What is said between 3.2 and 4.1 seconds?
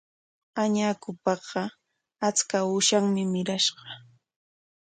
mirashqa.